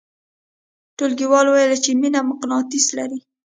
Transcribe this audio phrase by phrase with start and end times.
[0.97, 3.19] ټولګیوالو ویل چې مینه مقناطیس لري